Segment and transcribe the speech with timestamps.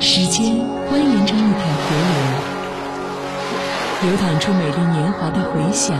[0.00, 1.90] 时间蜿蜒成一条河
[4.00, 5.98] 流，流淌出美丽年华的回响。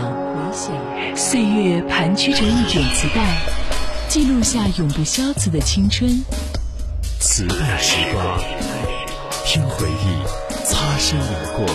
[1.17, 3.37] 岁月盘曲成一卷磁带，
[4.07, 6.23] 记录下永不消磁的青春。
[7.19, 8.39] 磁带时光，
[9.45, 10.23] 听回忆
[10.63, 11.65] 擦身而过。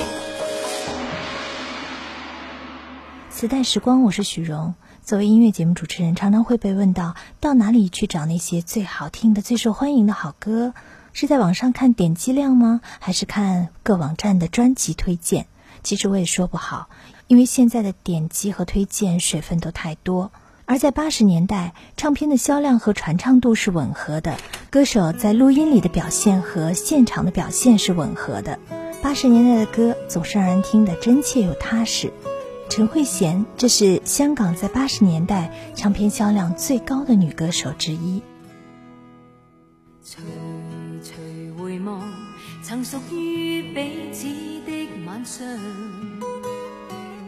[3.29, 4.75] 磁带时光，我是许荣。
[5.03, 10.73] 作为音乐节目主持人，常常会被问到，到哪里去找那些最好听的、最受欢迎的好歌？
[11.15, 12.81] 是在网上看点击量吗？
[12.99, 15.47] 还是看各网站的专辑推荐？
[15.85, 16.89] 其实我也说不好，
[17.29, 20.33] 因为现在的点击和推荐水分都太多。
[20.65, 24.37] 而在八十年代，唱片的销量和传唱度是吻合的，
[24.71, 28.59] 歌手在录音里的表现和现场的表现是吻合的。
[29.01, 32.13] 八十年代的歌总是让人听得真切又踏实。
[32.69, 38.21] 陈慧娴，这是香港在八十年代唱片销量最高的女歌手之一。
[41.85, 42.03] 望
[42.63, 44.27] 曾属于彼此
[44.67, 45.47] 的晚上，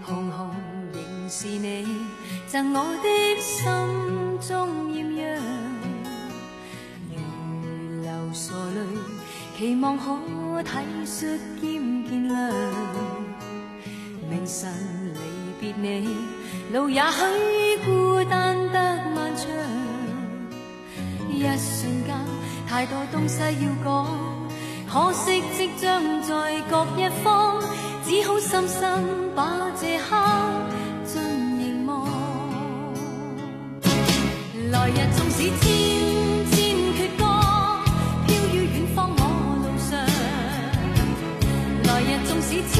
[0.02, 0.50] 红红
[0.92, 1.86] 仍是你
[2.46, 3.08] 赠我的
[3.40, 3.66] 心
[4.40, 5.26] 中艳阳。
[7.10, 8.78] 如流傻泪，
[9.58, 10.70] 期望可体
[11.04, 12.52] 恤兼见谅。
[14.28, 14.72] 明晨
[15.14, 15.18] 离
[15.60, 16.08] 别你，
[16.72, 17.18] 路也许
[17.84, 19.46] 孤单得漫长。
[21.28, 22.16] 一瞬间，
[22.66, 24.25] 太多东西要讲。
[24.88, 27.60] 可惜即将在各一方，
[28.04, 30.16] 只好深深把这刻
[31.04, 31.20] 尽
[31.58, 32.08] 凝望。
[34.70, 35.64] 来日纵使千
[36.50, 36.56] 千
[36.94, 37.22] 阙歌，
[38.26, 39.20] 飘于远方我
[39.62, 39.90] 路上。
[41.84, 42.74] 来日纵使千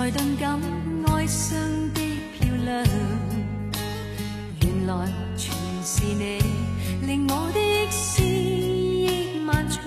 [0.00, 0.58] 才顿感
[1.08, 1.58] 哀伤
[1.92, 2.00] 的
[2.32, 2.86] 漂亮
[4.62, 5.06] 原来
[5.36, 6.38] 全是你
[7.06, 9.84] 令我的思忆漫长。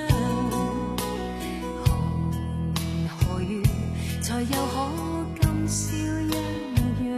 [1.84, 1.98] 何
[2.78, 3.64] 年何月
[4.22, 7.18] 才又可今宵一样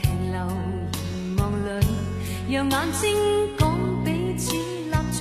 [0.00, 0.46] 停留
[1.12, 1.86] 凝望里
[2.50, 3.14] 让眼睛
[3.58, 5.20] 讲彼此立场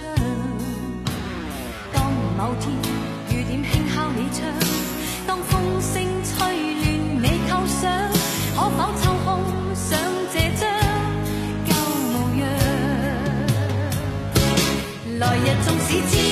[1.92, 2.74] 当某天
[3.38, 4.59] 雨点轻敲你窗
[15.92, 16.29] 日纵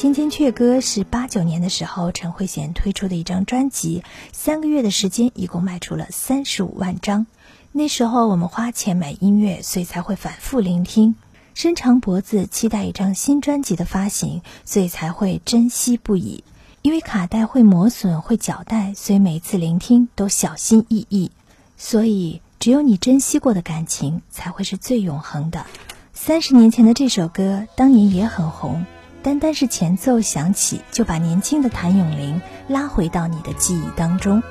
[0.00, 4.02] 千千阙歌》是八九年的时候陈慧娴推出的一张专辑，
[4.32, 7.26] 三个月的时间一共卖出了三十五万张。
[7.70, 11.16] 那时候我们花钱买音乐，所以才会反复聆听，
[11.52, 16.44] 伸长脖子期待一张新专辑的发行，所以才会珍惜不已。
[16.80, 21.30] 因为卡带会磨损、会绞带，所以每次聆听都小心翼翼。
[21.76, 25.66] 所以只有你珍惜过的感情，才会是最永恒的。
[26.14, 28.86] 三十年前的这首歌，当年也很红。
[29.22, 34.42] 单单是前奏响起，就把年轻的谭咏麟拉回到你的记忆当中。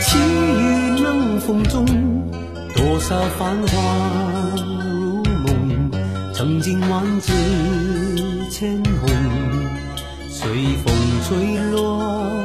[0.00, 1.86] 细雨冷风中，
[2.76, 3.72] 多少繁华
[4.56, 5.90] 如梦，
[6.34, 7.32] 曾经万紫
[8.50, 9.08] 千红，
[10.28, 10.50] 随
[10.84, 10.94] 风
[11.26, 12.42] 吹落。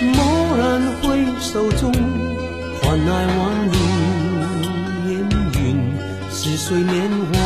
[0.00, 1.92] 蓦然回首中，
[2.82, 3.76] 换来万里
[5.06, 5.10] 烟
[5.54, 5.94] 云，
[6.30, 7.41] 似水年华。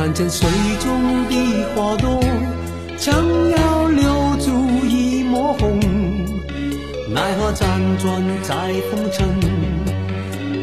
[0.00, 0.48] 看见水
[0.82, 1.34] 中的
[1.76, 2.18] 花朵，
[2.96, 3.14] 将
[3.50, 4.50] 要留住
[4.88, 5.78] 一抹红，
[7.12, 7.66] 奈何辗
[7.98, 9.28] 转在风尘，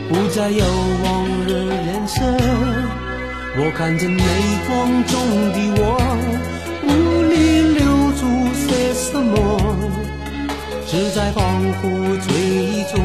[0.09, 0.65] 不再有
[1.03, 2.19] 往日颜色。
[3.59, 4.23] 我看见泪
[4.67, 5.13] 光中
[5.53, 6.01] 的我，
[6.81, 6.89] 无
[7.29, 7.85] 力留
[8.17, 8.25] 住
[8.55, 9.35] 些什么，
[10.87, 11.37] 只在恍
[11.79, 12.97] 惚醉意中，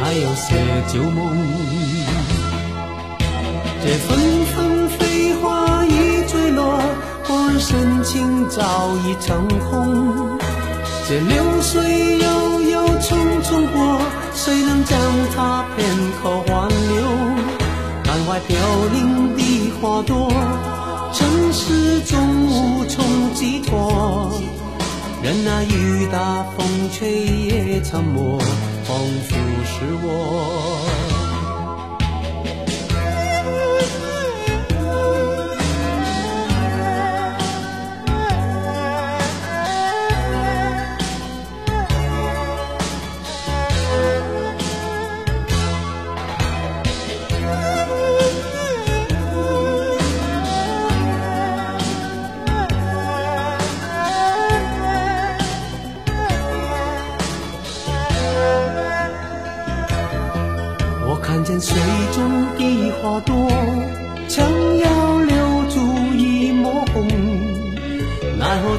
[0.00, 0.56] 还有些
[0.90, 1.97] 旧梦。
[3.88, 6.78] 这纷纷飞花已坠落，
[7.26, 10.38] 我深情早已成空。
[11.08, 13.98] 这流水悠悠匆匆过，
[14.34, 15.00] 谁能将
[15.34, 15.88] 它片
[16.20, 17.00] 刻挽留？
[18.04, 18.58] 感怀飘
[18.92, 20.30] 零的花朵，
[21.14, 24.38] 尘世中无从寄托。
[25.22, 28.38] 任那雨打风吹也沉默，
[28.84, 30.97] 仿佛是我。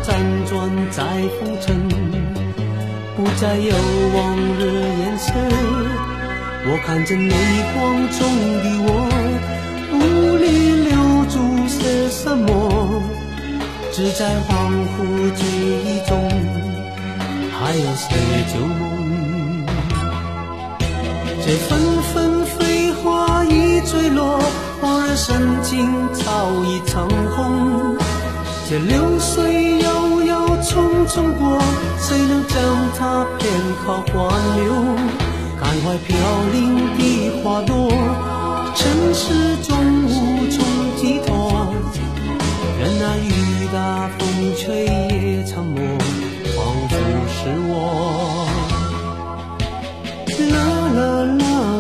[0.02, 0.08] 辗
[0.48, 0.52] 转
[0.92, 1.04] 在
[1.40, 1.68] 风尘，
[3.16, 3.74] 不再有
[4.16, 4.18] 往
[4.58, 4.62] 日
[5.00, 5.34] 颜色。
[6.66, 7.34] 我看着泪
[7.74, 7.78] 光
[8.18, 8.20] 中
[8.64, 8.90] 的我，
[9.92, 9.96] 无
[10.38, 10.44] 力
[10.90, 10.92] 留
[11.30, 11.36] 住
[11.68, 11.78] 些
[12.10, 12.48] 什么，
[13.92, 14.50] 只在恍
[14.96, 14.98] 惚
[15.36, 15.42] 记
[15.86, 16.12] 忆中，
[17.52, 18.08] 还有些
[18.54, 18.82] 旧梦。
[21.46, 21.70] 这纷
[22.14, 23.70] 纷飞花已。
[23.90, 24.40] 坠落，
[24.82, 27.98] 往日深情早已成空。
[28.70, 31.60] 这流水悠悠匆匆过，
[31.98, 32.56] 谁能将
[32.96, 33.50] 它片
[33.84, 34.20] 刻挽
[34.58, 34.70] 留？
[35.60, 36.16] 感怀飘
[36.54, 36.56] 零
[36.96, 37.02] 的
[37.42, 37.90] 花朵，
[38.76, 40.64] 尘世中无从
[40.98, 41.74] 寄托。
[42.80, 43.28] 任那雨
[43.74, 44.20] 打风
[44.56, 45.82] 吹也沉默，
[46.56, 46.58] 仿
[46.90, 46.94] 佛
[47.28, 47.74] 是我。
[50.52, 50.56] 啦
[50.94, 51.00] 啦
[51.40, 51.79] 啦。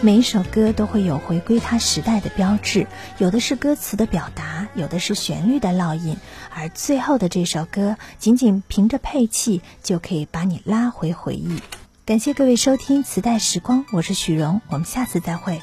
[0.00, 2.86] 每一首歌都会有回归它时代的标志，
[3.18, 6.16] 有的是歌词的表达，有的是旋律的烙印，
[6.54, 11.60] 而最后的这首歌，仅仅凭着配器就可以把你拉回回忆。
[12.04, 15.60] 感谢各位收听《磁带时光》，我是许荣，我们下次再会。